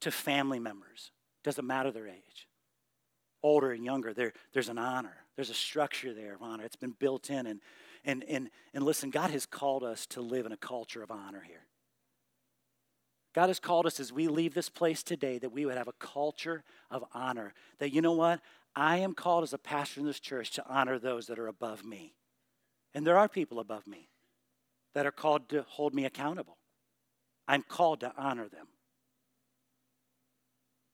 [0.00, 1.12] To family members,
[1.44, 2.48] doesn't matter their age,
[3.42, 5.16] older and younger, there, there's an honor.
[5.36, 6.64] There's a structure there of honor.
[6.64, 7.46] It's been built in.
[7.46, 7.60] And,
[8.04, 11.42] and, and, and listen, God has called us to live in a culture of honor
[11.46, 11.66] here.
[13.34, 15.92] God has called us as we leave this place today that we would have a
[15.92, 17.54] culture of honor.
[17.78, 18.40] That, you know what?
[18.74, 21.84] I am called as a pastor in this church to honor those that are above
[21.84, 22.14] me.
[22.94, 24.08] And there are people above me
[24.94, 26.56] that are called to hold me accountable.
[27.46, 28.66] I'm called to honor them.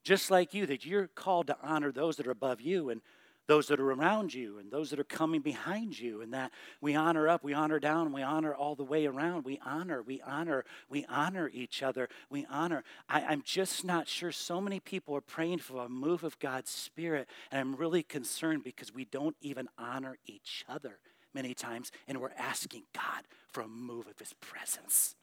[0.07, 2.90] Just like you, that you're called to honor those that are above you.
[2.90, 3.01] And
[3.49, 6.95] those that are around you and those that are coming behind you, and that we
[6.95, 9.45] honor up, we honor down, we honor all the way around.
[9.45, 12.09] We honor, we honor, we honor each other.
[12.31, 12.85] We honor.
[13.09, 14.33] I, I'm just not sure.
[14.33, 18.62] So many people are praying for a move of God's Spirit, and I'm really concerned
[18.62, 20.99] because we don't even honor each other
[21.35, 25.16] many times, and we're asking God for a move of His presence.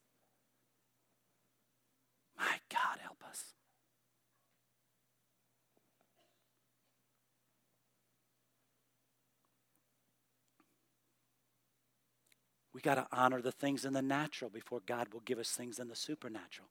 [2.38, 3.54] My God, help us.
[12.74, 15.80] We got to honor the things in the natural before God will give us things
[15.80, 16.70] in the supernatural.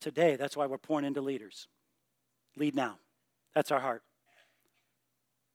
[0.00, 1.66] Today, that's why we're pouring into leaders.
[2.56, 2.98] Lead now.
[3.54, 4.02] That's our heart.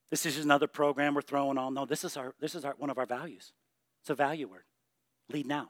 [0.10, 1.76] This is another program we're throwing on.
[1.76, 3.54] No, this is our this is our, one of our values.
[4.02, 4.64] It's a value word.
[5.32, 5.70] Lead now.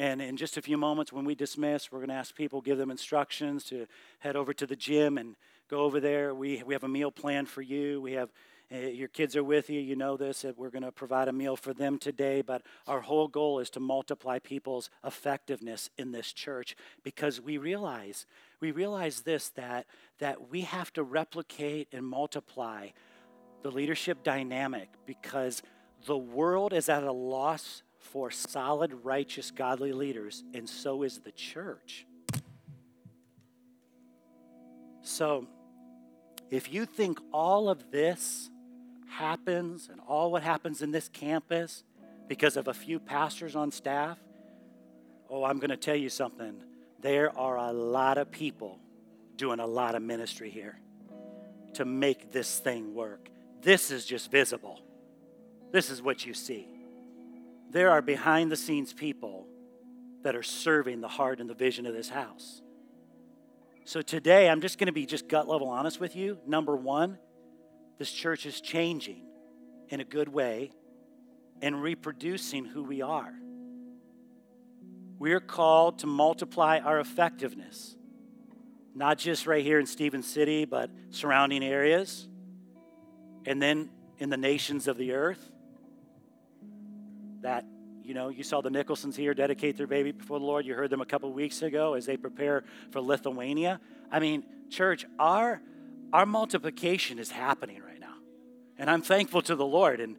[0.00, 2.78] And in just a few moments, when we dismiss, we're going to ask people, give
[2.78, 3.86] them instructions to
[4.20, 5.36] head over to the gym and
[5.68, 6.34] go over there.
[6.34, 8.00] We, we have a meal plan for you.
[8.00, 8.30] We have
[8.72, 9.78] uh, your kids are with you.
[9.78, 12.40] You know this, that we're going to provide a meal for them today.
[12.40, 18.24] But our whole goal is to multiply people's effectiveness in this church because we realize,
[18.58, 19.84] we realize this, that,
[20.18, 22.88] that we have to replicate and multiply
[23.62, 25.62] the leadership dynamic because
[26.06, 31.30] the world is at a loss for solid, righteous, godly leaders, and so is the
[31.30, 32.06] church.
[35.02, 35.46] So,
[36.50, 38.50] if you think all of this
[39.08, 41.84] happens and all what happens in this campus
[42.26, 44.18] because of a few pastors on staff,
[45.28, 46.62] oh, I'm going to tell you something.
[47.00, 48.78] There are a lot of people
[49.36, 50.78] doing a lot of ministry here
[51.74, 53.30] to make this thing work.
[53.62, 54.80] This is just visible.
[55.70, 56.66] This is what you see.
[57.70, 59.46] There are behind the scenes people
[60.22, 62.62] that are serving the heart and the vision of this house.
[63.84, 66.38] So today, I'm just going to be just gut level honest with you.
[66.46, 67.18] Number one,
[67.98, 69.24] this church is changing
[69.88, 70.72] in a good way
[71.62, 73.32] and reproducing who we are.
[75.18, 77.94] We're called to multiply our effectiveness,
[78.94, 82.26] not just right here in Stephens City, but surrounding areas,
[83.46, 85.50] and then in the nations of the earth.
[87.42, 87.64] That
[88.02, 90.66] you know, you saw the Nicholsons here dedicate their baby before the Lord.
[90.66, 93.80] You heard them a couple weeks ago as they prepare for Lithuania.
[94.10, 95.60] I mean, church, our
[96.12, 98.14] our multiplication is happening right now.
[98.78, 100.00] And I'm thankful to the Lord.
[100.00, 100.16] And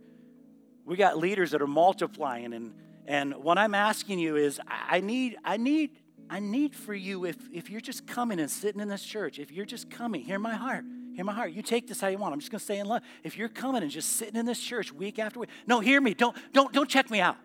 [0.86, 2.54] we got leaders that are multiplying.
[2.54, 2.74] And
[3.06, 5.98] and what I'm asking you is I need, I need,
[6.30, 9.52] I need for you if if you're just coming and sitting in this church, if
[9.52, 10.86] you're just coming, hear my heart.
[11.22, 11.52] Hear my heart.
[11.52, 12.34] You take this how you want.
[12.34, 13.04] I'm just gonna stay in love.
[13.24, 16.16] If you're coming and just sitting in this church week after week, no, hear me.
[16.16, 17.38] Don't don't don't check me out.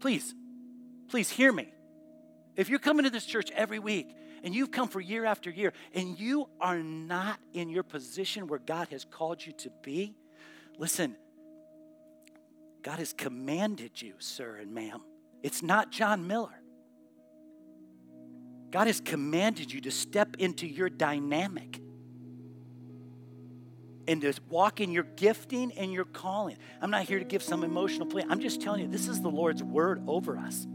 [0.00, 0.34] Please,
[1.08, 1.72] please hear me.
[2.56, 5.72] If you're coming to this church every week and you've come for year after year
[5.94, 10.14] and you are not in your position where God has called you to be,
[10.76, 11.16] listen,
[12.82, 15.00] God has commanded you, sir and ma'am.
[15.42, 16.60] It's not John Miller.
[18.70, 21.79] God has commanded you to step into your dynamic
[24.10, 26.56] and to walk in your gifting and your calling.
[26.82, 28.24] I'm not here to give some emotional plea.
[28.28, 30.66] I'm just telling you, this is the Lord's word over us.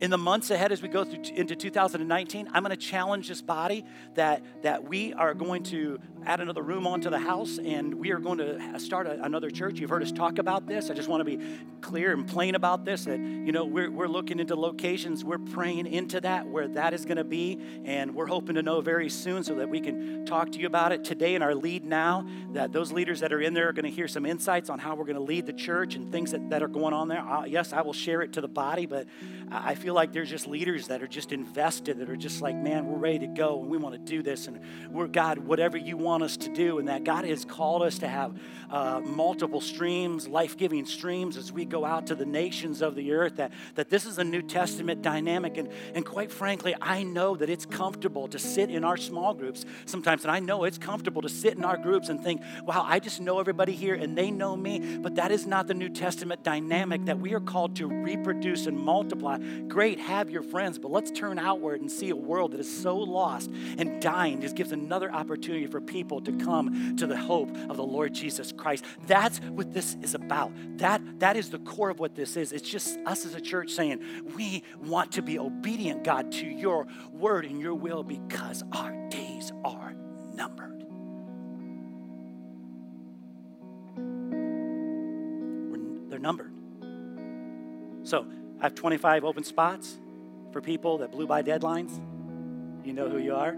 [0.00, 3.42] In the months ahead as we go through into 2019 i'm going to challenge this
[3.42, 3.84] body
[4.14, 8.18] that that we are going to add another room onto the house and we are
[8.18, 9.78] going to start a, another church.
[9.78, 10.90] You've heard us talk about this.
[10.90, 11.42] I just want to be
[11.80, 15.24] clear and plain about this that you know we're, we're looking into locations.
[15.24, 18.80] We're praying into that where that is going to be and we're hoping to know
[18.80, 21.04] very soon so that we can talk to you about it.
[21.04, 23.90] Today in our lead now that those leaders that are in there are going to
[23.90, 26.62] hear some insights on how we're going to lead the church and things that, that
[26.62, 27.20] are going on there.
[27.20, 29.06] Uh, yes i will share it to the body but
[29.50, 32.54] i feel feel like there's just leaders that are just invested, that are just like,
[32.54, 34.46] man, we're ready to go and we want to do this.
[34.46, 36.78] And we're, God, whatever you want us to do.
[36.78, 38.38] And that God has called us to have
[38.70, 43.12] uh, multiple streams, life giving streams as we go out to the nations of the
[43.12, 43.36] earth.
[43.36, 45.56] That, that this is a New Testament dynamic.
[45.56, 49.64] And, and quite frankly, I know that it's comfortable to sit in our small groups
[49.86, 50.22] sometimes.
[50.22, 53.22] And I know it's comfortable to sit in our groups and think, wow, I just
[53.22, 54.98] know everybody here and they know me.
[54.98, 58.76] But that is not the New Testament dynamic that we are called to reproduce and
[58.76, 59.38] multiply
[59.78, 62.96] great, have your friends, but let's turn outward and see a world that is so
[62.96, 63.48] lost
[63.78, 64.40] and dying.
[64.40, 68.50] Just gives another opportunity for people to come to the hope of the Lord Jesus
[68.50, 68.84] Christ.
[69.06, 70.50] That's what this is about.
[70.78, 72.50] That, that is the core of what this is.
[72.50, 74.02] It's just us as a church saying,
[74.34, 79.52] we want to be obedient, God, to your word and your will because our days
[79.64, 79.94] are
[80.34, 80.84] numbered.
[86.10, 86.50] They're numbered.
[88.02, 88.26] So
[88.60, 89.96] I have 25 open spots
[90.52, 92.00] for people that blew by deadlines.
[92.84, 93.52] You know who you are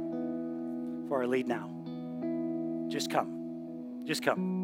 [1.09, 1.71] for our lead now.
[2.89, 4.05] Just come.
[4.05, 4.59] Just come.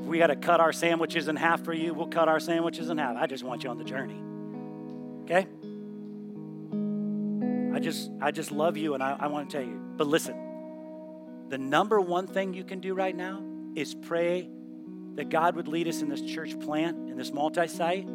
[0.00, 2.88] If we got to cut our sandwiches in half for you, we'll cut our sandwiches
[2.88, 3.16] in half.
[3.16, 4.22] I just want you on the journey.
[5.24, 5.48] Okay?
[7.74, 9.80] I just I just love you and I, I want to tell you.
[9.96, 10.36] But listen,
[11.48, 13.42] the number one thing you can do right now
[13.74, 14.48] is pray
[15.16, 18.08] that God would lead us in this church plant, in this multi-site,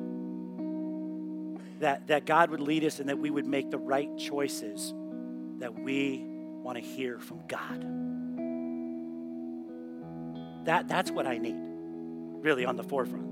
[1.82, 4.94] that, that God would lead us and that we would make the right choices
[5.60, 7.86] that we want to hear from God.
[10.66, 11.58] That, that's what I need,
[12.44, 13.31] really, on the forefront.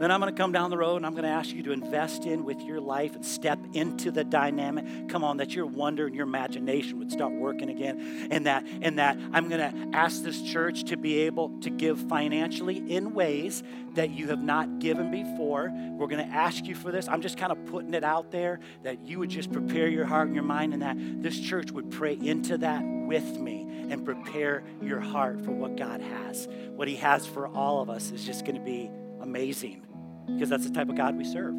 [0.00, 1.72] Then I'm going to come down the road and I'm going to ask you to
[1.72, 5.10] invest in with your life and step into the dynamic.
[5.10, 8.28] Come on, that your wonder and your imagination would start working again.
[8.30, 12.00] And that, and that I'm going to ask this church to be able to give
[12.08, 15.70] financially in ways that you have not given before.
[15.70, 17.06] We're going to ask you for this.
[17.06, 20.28] I'm just kind of putting it out there that you would just prepare your heart
[20.28, 24.64] and your mind and that this church would pray into that with me and prepare
[24.80, 26.48] your heart for what God has.
[26.74, 28.90] What He has for all of us is just going to be
[29.20, 29.89] amazing
[30.34, 31.54] because that's the type of God we serve.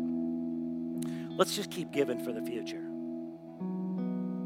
[1.38, 2.84] Let's just keep giving for the future.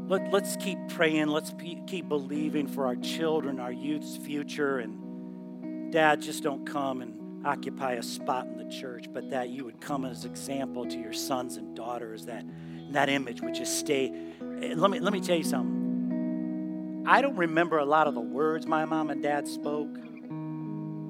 [0.08, 1.26] Let, let's keep praying.
[1.28, 4.78] Let's be, keep believing for our children, our youth's future.
[4.78, 9.64] And dad, just don't come and occupy a spot in the church, but that you
[9.64, 12.44] would come as example to your sons and daughters, that
[12.90, 14.12] that image would just stay.
[14.40, 17.04] Let me, let me tell you something.
[17.06, 19.96] I don't remember a lot of the words my mom and dad spoke,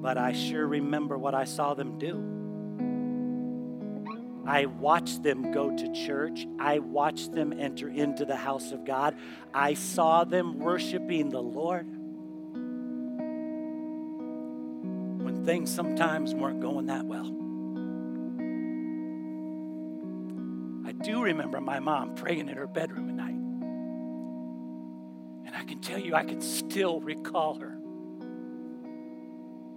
[0.01, 2.36] but I sure remember what I saw them do.
[4.47, 6.47] I watched them go to church.
[6.57, 9.17] I watched them enter into the house of God.
[9.53, 11.85] I saw them worshiping the Lord.
[15.21, 17.27] When things sometimes weren't going that well.
[20.87, 23.35] I do remember my mom praying in her bedroom at night.
[25.45, 27.77] And I can tell you, I can still recall her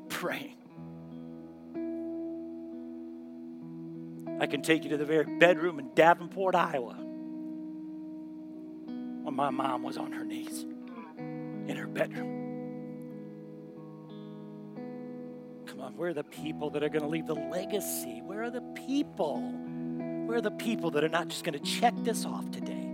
[0.09, 0.59] praying.
[4.41, 6.95] I can take you to the very bedroom in Davenport, Iowa,
[9.23, 10.65] when my mom was on her knees
[11.69, 12.39] in her bedroom.
[15.67, 18.23] Come on, where are the people that are going to leave the legacy?
[18.25, 19.43] Where are the people?
[20.27, 22.89] Where are the people that are not just going to check this off today?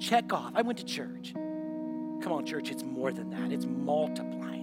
[0.00, 0.52] Check off.
[0.54, 1.34] I went to church.
[1.34, 3.52] Come on, church, it's more than that.
[3.52, 4.62] It's multiplying.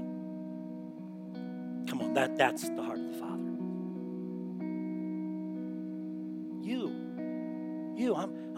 [1.87, 3.00] Come on, that, that's the heart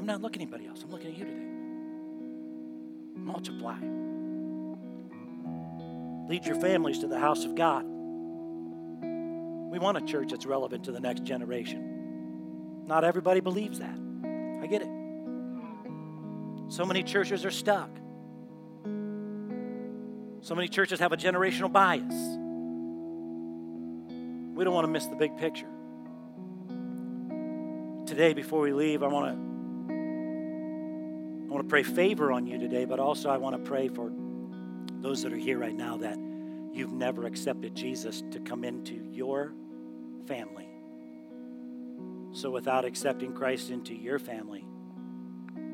[0.04, 0.84] I'm, not looking at anybody else.
[0.84, 1.46] I'm looking at you today.
[3.16, 3.78] Multiply.
[6.28, 7.86] Lead your families to the house of God.
[9.72, 12.86] We want a church that's relevant to the next generation.
[12.86, 13.98] Not everybody believes that.
[14.62, 14.90] I get it.
[16.68, 17.90] So many churches are stuck.
[20.42, 22.14] So many churches have a generational bias.
[24.54, 25.70] We don't want to miss the big picture
[28.06, 29.53] today, before we leave, I want to
[31.54, 34.12] I want to pray favor on you today, but also I want to pray for
[35.02, 36.18] those that are here right now that
[36.74, 39.54] you've never accepted Jesus to come into your
[40.26, 40.68] family.
[42.32, 44.66] So without accepting Christ into your family,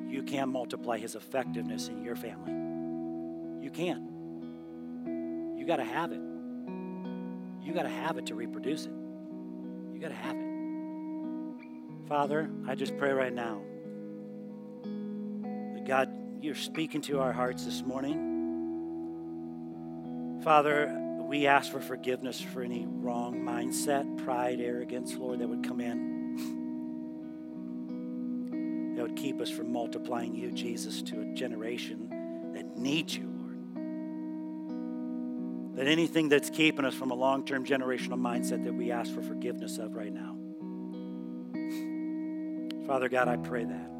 [0.10, 2.52] you can't multiply his effectiveness in your family.
[3.64, 4.04] You can't.
[5.58, 6.20] You got to have it.
[7.62, 8.92] You got to have it to reproduce it.
[9.94, 12.10] You got to have it.
[12.10, 13.62] Father, I just pray right now
[16.42, 18.38] you're speaking to our hearts this morning.
[20.44, 20.96] Father,
[21.28, 26.10] we ask for forgiveness for any wrong mindset, pride, arrogance, Lord, that would come in.
[28.96, 33.58] That would keep us from multiplying you, Jesus, to a generation that needs you, Lord.
[35.76, 39.22] That anything that's keeping us from a long term generational mindset that we ask for
[39.22, 40.38] forgiveness of right now.
[42.88, 43.99] Father God, I pray that.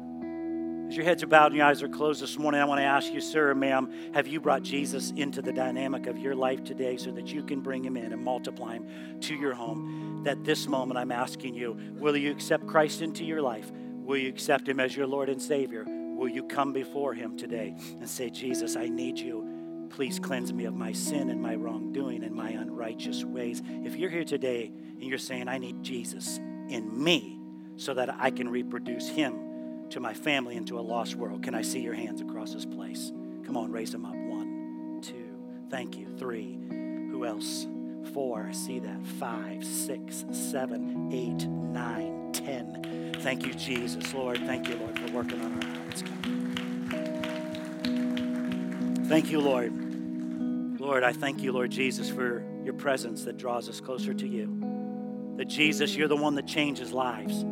[0.90, 2.84] As your heads are bowed and your eyes are closed this morning, I want to
[2.84, 6.64] ask you, sir or ma'am, have you brought Jesus into the dynamic of your life
[6.64, 10.22] today so that you can bring him in and multiply him to your home?
[10.24, 13.70] That this moment I'm asking you, will you accept Christ into your life?
[14.02, 15.84] Will you accept him as your Lord and Savior?
[15.86, 19.86] Will you come before him today and say, Jesus, I need you.
[19.90, 23.62] Please cleanse me of my sin and my wrongdoing and my unrighteous ways.
[23.84, 26.38] If you're here today and you're saying, I need Jesus
[26.68, 27.38] in me,
[27.76, 29.49] so that I can reproduce him
[29.90, 31.42] to my family and to a lost world.
[31.42, 33.12] Can I see your hands across this place?
[33.44, 34.14] Come on, raise them up.
[34.14, 35.36] One, two,
[35.70, 36.06] thank you.
[36.18, 36.58] Three,
[37.10, 37.66] who else?
[38.12, 38.46] four.
[38.48, 39.06] I see that.
[39.18, 43.14] Five, six, seven, eight, nine, ten.
[43.20, 44.12] Thank you, Jesus.
[44.14, 46.02] Lord, thank you, Lord, for working on our hearts.
[49.08, 49.72] Thank you, Lord.
[50.80, 55.34] Lord, I thank you, Lord Jesus, for your presence that draws us closer to you.
[55.36, 57.44] That Jesus, you're the one that changes lives.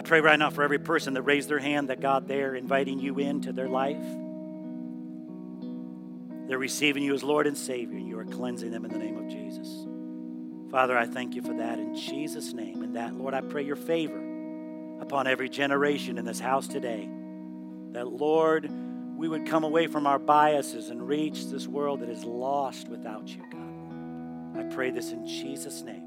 [0.00, 3.00] I pray right now for every person that raised their hand that God, they're inviting
[3.00, 4.02] you into their life.
[6.48, 9.18] They're receiving you as Lord and Savior, and you are cleansing them in the name
[9.18, 9.68] of Jesus.
[10.70, 12.82] Father, I thank you for that in Jesus' name.
[12.82, 14.16] And that, Lord, I pray your favor
[15.02, 17.06] upon every generation in this house today.
[17.92, 18.70] That, Lord,
[19.18, 23.28] we would come away from our biases and reach this world that is lost without
[23.28, 24.60] you, God.
[24.60, 26.06] I pray this in Jesus' name.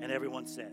[0.00, 0.72] And everyone said,